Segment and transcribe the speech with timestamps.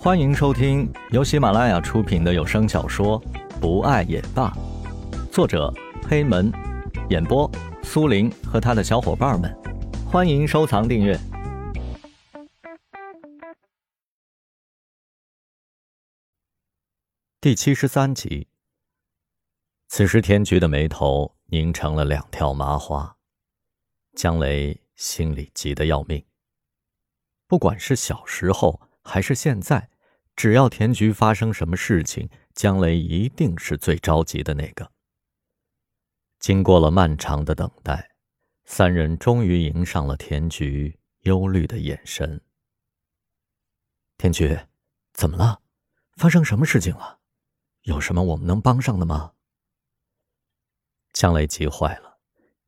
[0.00, 3.20] 欢迎收听由喜马拉雅出品的有声小说
[3.60, 4.48] 《不爱也罢》，
[5.32, 5.74] 作者
[6.08, 6.52] 黑门，
[7.10, 7.50] 演播
[7.82, 9.52] 苏林和他的小伙伴们。
[10.06, 11.18] 欢迎收藏订阅。
[17.40, 18.46] 第七十三集。
[19.88, 23.16] 此时，田菊的眉头拧成了两条麻花，
[24.14, 26.24] 江雷心里急得要命。
[27.48, 29.88] 不管是小时候还是现在，
[30.36, 34.92] 只要田菊发生什么事情，江雷一定是最着急的那个。
[36.38, 38.10] 经过了漫长的等待，
[38.66, 42.38] 三人终于迎上了田菊忧虑的眼神。
[44.18, 44.58] 田菊，
[45.14, 45.62] 怎么了？
[46.16, 47.18] 发生什么事情了？
[47.84, 49.32] 有什么我们能帮上的吗？
[51.14, 52.18] 江雷急坏了，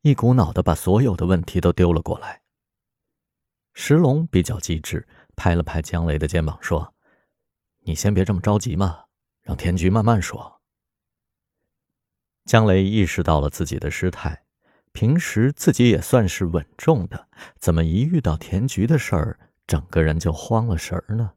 [0.00, 2.40] 一股脑的把所有的问题都丢了过来。
[3.74, 6.94] 石龙比较机智，拍了拍江雷的肩膀说
[7.84, 9.04] ：“你先别这么着急嘛，
[9.42, 10.60] 让田菊慢慢说。”
[12.46, 14.44] 江雷意识到了自己的失态，
[14.92, 21.34] 平时自己也算是稳重的，怎么一遇到田菊的事儿，整个人就慌了神儿呢？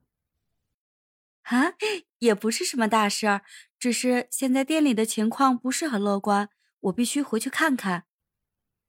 [1.43, 1.73] 啊，
[2.19, 3.41] 也不是什么大事儿，
[3.77, 6.49] 只是现在店里的情况不是很乐观，
[6.81, 8.05] 我必须回去看看。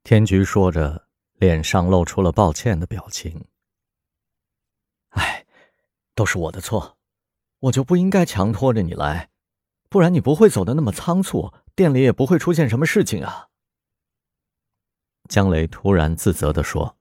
[0.02, 1.04] 田菊说着。
[1.40, 3.44] 脸上露出了抱歉的表情。
[6.14, 6.96] 哎，都是我的错，
[7.58, 9.30] 我就不应该强拖着你来，
[9.88, 13.48] 不然你不会走的那么仓促，店里也不会出现什么事情啊。
[15.28, 16.96] 江雷突然自责的说。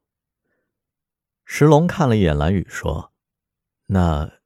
[1.46, 3.14] 石龙看了一眼蓝雨，说
[3.88, 4.40] ：“那，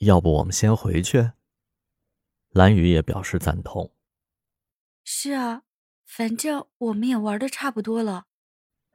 [0.00, 1.30] 要不我们先回去？”
[2.50, 3.94] 蓝雨也表示赞同。
[5.04, 5.62] 是啊，
[6.04, 8.26] 反正我们也玩的差不多了。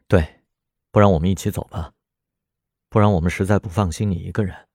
[0.08, 0.44] 对，
[0.92, 1.94] 不然我们一起走吧。
[2.90, 4.68] 不然我们实在不放心你一个人。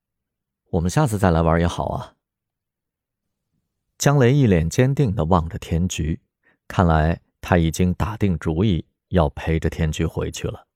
[0.71, 2.15] 我们下次再来玩也好啊。
[3.99, 6.21] 江雷一脸坚定的望着田菊，
[6.69, 10.67] 看来他已经打定主意要陪着田菊回去了。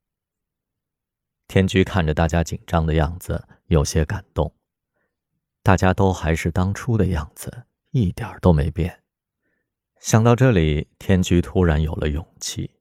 [1.46, 4.52] 天菊看着大家紧张的样子，有些感动。
[5.62, 9.02] 大家都还是当初的样子，一点都没变。
[10.00, 12.72] 想到这里，天菊突然有了勇气。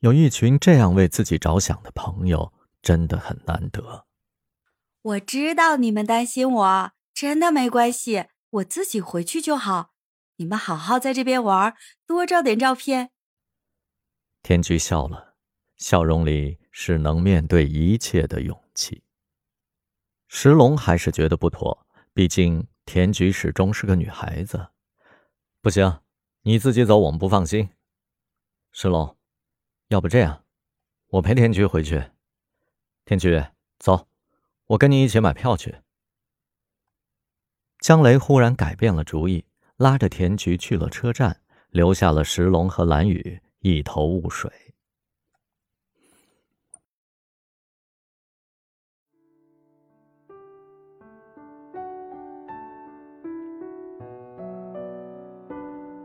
[0.00, 4.06] 有一群这样为自己着想的朋友，真的很难得。
[5.02, 9.92] 我知道你们担心我，真的没关系，我自己回去就好。
[10.36, 11.74] 你们好好在这边玩，
[12.06, 13.10] 多照点照片。
[14.42, 15.34] 田菊笑了，
[15.76, 19.02] 笑容里是能面对一切的勇气。
[20.28, 24.68] 石龙还是觉得不妥，毕竟田菊始终是个女孩子。
[25.60, 26.00] 不行，
[26.42, 27.70] 你自己走，我们不放心。
[28.70, 29.16] 石龙。
[29.88, 30.44] 要不这样，
[31.08, 32.10] 我陪田菊回去。
[33.04, 33.44] 田菊，
[33.78, 34.08] 走，
[34.72, 35.74] 我跟你一起买票去。
[37.80, 39.44] 江雷忽然改变了主意，
[39.76, 44.50] 拉着田菊去了车站，留下了石龙和蓝雨一头雾水。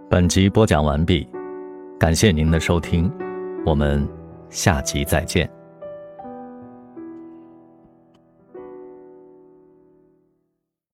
[0.09, 1.25] 本集播讲完毕，
[1.97, 3.09] 感谢您的收听。
[3.66, 4.06] 我们
[4.50, 5.56] 下集再见。